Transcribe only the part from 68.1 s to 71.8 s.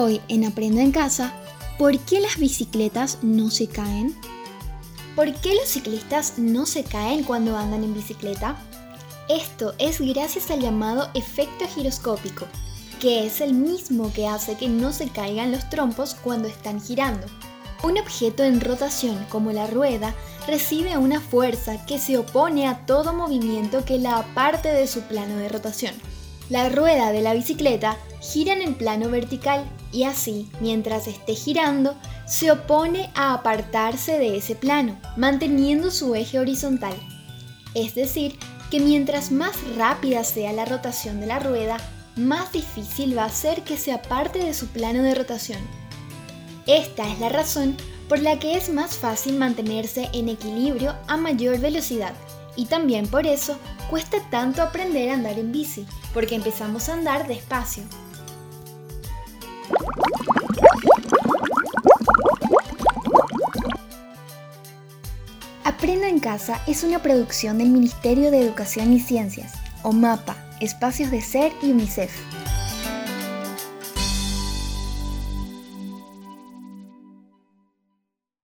de Educación y Ciencias, o MAPA, Espacios de Ser y